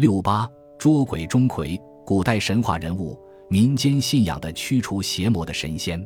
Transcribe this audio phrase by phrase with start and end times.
[0.00, 6.02] 六八捉鬼钟馗，古代神话人物，民间信仰的驱除邪魔的神仙。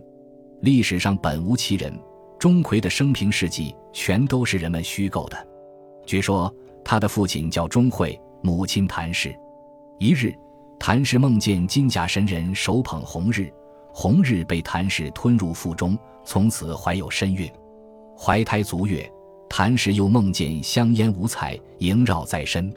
[0.62, 1.96] 历史上本无其人，
[2.36, 5.46] 钟馗的生平事迹全都是人们虚构的。
[6.04, 6.52] 据说
[6.84, 9.32] 他的父亲叫钟会，母亲谭氏。
[10.00, 10.34] 一日，
[10.76, 13.48] 谭氏梦见金甲神人手捧红日，
[13.92, 17.48] 红日被谭氏吞入腹中，从此怀有身孕。
[18.18, 19.08] 怀胎足月，
[19.48, 22.74] 谭氏又梦见香烟五彩萦绕在身。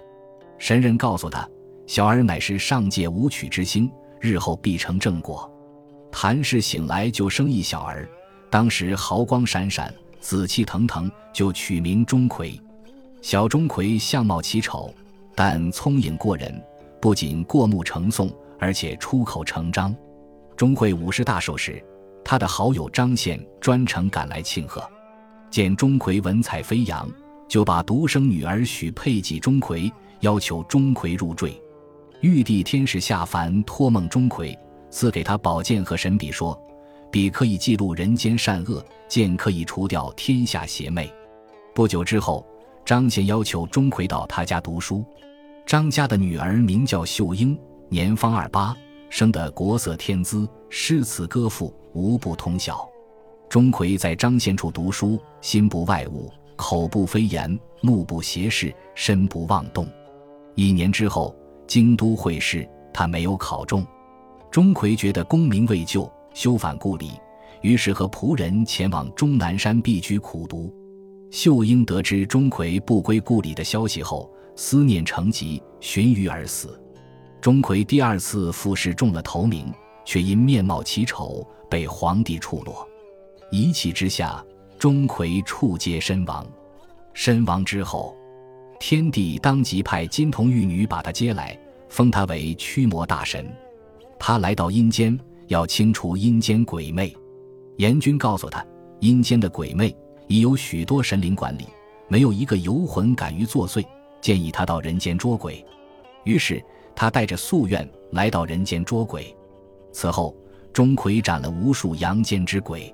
[0.58, 1.48] 神人告诉他，
[1.86, 3.90] 小儿乃是上界武曲之星，
[4.20, 5.50] 日后必成正果。
[6.12, 8.10] 谭氏醒来就生一小儿，
[8.50, 12.60] 当时毫光闪闪，紫气腾腾，就取名钟馗。
[13.22, 14.94] 小钟馗相貌奇丑，
[15.36, 16.62] 但聪颖过人，
[17.00, 19.96] 不仅过目成诵，而且出口成章。
[20.56, 21.84] 钟会五十大寿时，
[22.26, 24.84] 他的好友张宪专程赶来庆贺，
[25.52, 27.08] 见钟馗文采飞扬，
[27.48, 29.92] 就把独生女儿许配给钟馗。
[30.22, 31.62] 要求钟馗入赘，
[32.22, 34.58] 玉帝天使下凡托梦钟馗，
[34.90, 36.60] 赐给他宝剑和神笔，说
[37.12, 41.12] ：“笔可以记录人间善恶，剑可以除掉天下邪魅。”
[41.76, 42.46] 不久之后，
[42.84, 45.06] 张宪要求钟馗到他家读书。
[45.66, 48.76] 张家的女儿名叫秀英，年方二八，
[49.10, 52.90] 生得国色天姿，诗词歌赋无不通晓。
[53.48, 59.88] 钟馗在张宪处读书，心不外物，口不飞言，目不斜视，身不妄动。
[60.58, 61.36] 一年之后，
[61.68, 63.86] 京都会试，他没有考中。
[64.50, 67.12] 钟馗觉得功名未就，休返故里，
[67.62, 70.74] 于是和仆人前往终南山避居苦读。
[71.30, 76.82] 秀英得知钟馗不归故里的消息后，思念成疾，寻鱼而死。
[77.40, 79.72] 钟馗第二次复试中了头名，
[80.06, 82.84] 却因面貌奇丑被皇帝处落。
[83.52, 84.44] 一气之下，
[84.80, 86.44] 钟馗触阶身亡。
[87.14, 88.18] 身亡之后。
[88.80, 91.58] 天帝当即派金童玉女把他接来，
[91.90, 93.52] 封他为驱魔大神。
[94.20, 97.14] 他来到阴间，要清除阴间鬼魅。
[97.78, 98.66] 阎君告诉他，
[99.00, 99.96] 阴间的鬼魅
[100.28, 101.66] 已有许多神灵管理，
[102.08, 103.84] 没有一个游魂敢于作祟，
[104.22, 105.64] 建议他到人间捉鬼。
[106.24, 106.64] 于是
[106.96, 109.36] 他带着夙愿来到人间捉鬼。
[109.92, 110.36] 此后，
[110.72, 112.94] 钟馗斩了无数阳间之鬼。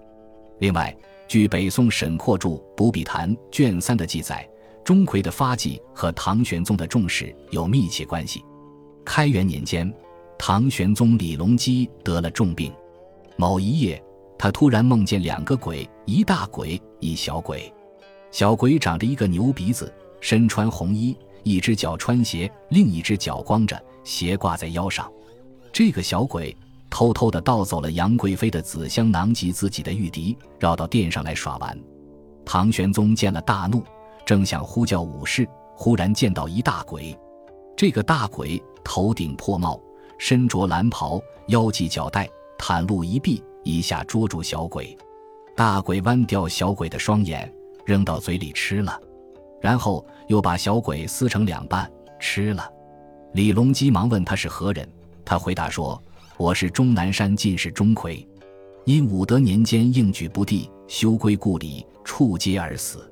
[0.59, 0.95] 另外，
[1.27, 4.47] 据北宋沈括著《补笔谈》卷三的记载。
[4.83, 8.43] 钟馗的发迹和唐玄宗的重视有密切关系。
[9.05, 9.91] 开元年间，
[10.37, 12.71] 唐玄宗李隆基得了重病。
[13.37, 14.01] 某一夜，
[14.37, 17.71] 他突然梦见两个鬼，一大鬼，一小鬼。
[18.31, 25.11] 小鬼长着一个牛鼻子，身穿红衣，一只脚穿鞋，另一只脚光着，斜挂在腰上。
[25.71, 26.55] 这个小鬼
[26.89, 31.77] 偷偷地盗走了杨贵妃的紫香囊及自己的玉笛，绕到殿上来耍玩。
[32.45, 33.83] 唐玄宗见了大怒。
[34.25, 37.17] 正想呼叫武士，忽然见到一大鬼。
[37.75, 39.81] 这个大鬼头顶破帽，
[40.17, 44.97] 身着蓝袍，腰系脚带，袒露一臂，一下捉住小鬼。
[45.55, 47.51] 大鬼剜掉小鬼的双眼，
[47.85, 48.99] 扔到嘴里吃了，
[49.61, 52.71] 然后又把小鬼撕成两半吃了。
[53.33, 54.87] 李隆基忙问他是何人，
[55.25, 56.01] 他回答说
[56.37, 58.25] ：“我是终南山进士钟馗，
[58.85, 63.09] 因武德年间应举不第，休归故里，触阶而死。”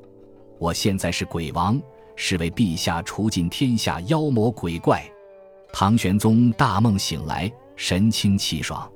[0.62, 1.82] 我现在是鬼王，
[2.16, 5.04] 是为陛下除尽天下妖魔鬼怪。
[5.74, 8.88] 唐玄宗大梦醒来，神清气爽，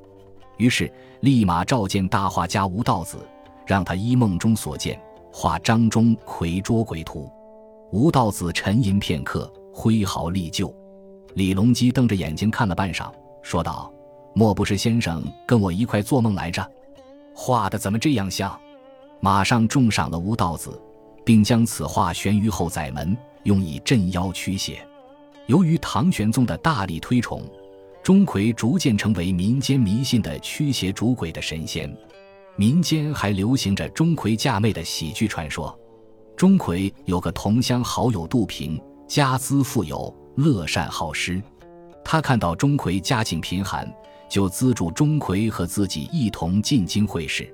[0.57, 3.17] 于是立马召见大画家吴道子，
[3.65, 5.01] 让他依梦中所见
[5.33, 7.27] 画张钟馗捉鬼图。
[7.91, 10.71] 吴道子沉吟片刻，挥毫立就。
[11.33, 13.11] 李隆基瞪着眼睛看了半晌，
[13.41, 13.91] 说道
[14.35, 16.63] ：“莫不是先生跟我一块做梦来着？
[17.33, 18.55] 画的怎么这样像？”
[19.19, 20.79] 马上重赏了吴道子。
[21.25, 24.87] 并将此画悬于后宰门，用以镇妖驱邪。
[25.47, 27.43] 由于唐玄宗的大力推崇，
[28.03, 31.91] 钟馗逐渐成为民间迷信的驱邪逐鬼的神仙。
[32.55, 35.77] 民间还流行着钟馗嫁妹的喜剧传说。
[36.37, 41.41] 钟馗有个同乡好友杜平，家资富有，乐善好施。
[42.03, 43.91] 他看到钟馗家境贫寒，
[44.29, 47.51] 就资助钟馗和自己一同进京会试。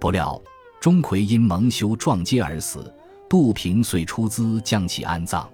[0.00, 0.40] 不料
[0.80, 2.92] 钟馗因蒙羞撞阶而死。
[3.32, 5.50] 杜平遂出资将其安葬。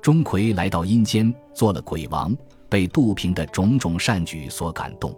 [0.00, 2.34] 钟馗来到阴间做了鬼王，
[2.66, 5.14] 被杜平的种种善举所感动，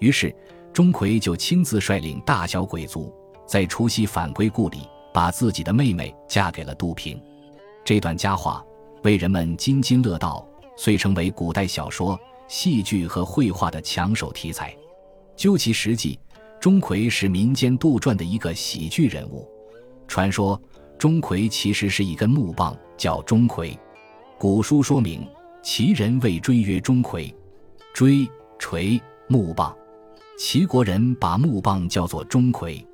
[0.00, 0.36] 于是
[0.70, 3.10] 钟馗就亲自率领大小鬼族，
[3.46, 7.18] 在除夕返归故里，把自己的妹妹嫁给了杜平。
[7.86, 8.62] 这段佳话
[9.02, 10.46] 为人们津津乐道，
[10.76, 14.76] 遂成为古代小说、戏剧和绘画的抢手题材。
[15.36, 16.20] 究其实际，
[16.60, 19.48] 钟馗是民间杜撰的一个喜剧人物。
[20.06, 20.60] 传说。
[21.00, 23.74] 钟馗其实是一根木棒，叫钟馗。
[24.38, 25.26] 古书说明，
[25.62, 27.34] 齐人谓锥曰钟馗。
[27.94, 29.74] 锥、锤、木棒，
[30.38, 32.84] 齐国人把木棒叫做钟馗。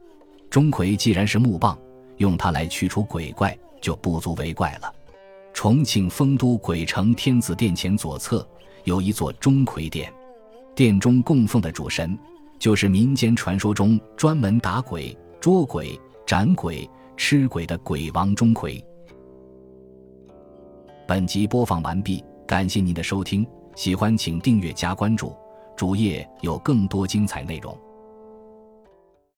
[0.49, 1.77] 钟馗既然是木棒，
[2.19, 4.95] 用它来驱除鬼怪就不足为怪了。
[5.53, 8.47] 重庆丰都鬼城天子殿前左侧
[8.85, 10.15] 有一座钟馗殿，
[10.77, 12.17] 殿中供奉的主神
[12.57, 18.83] 就是民间传说中专门打鬼、捉鬼、斩鬼、吃鬼的鬼王钟馗。
[21.09, 25.35] 本集播放完毕，感谢您的收听，喜欢请订阅加关注，
[25.77, 27.77] 主页有更多精彩内容。